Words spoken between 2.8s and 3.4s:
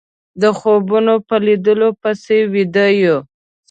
يو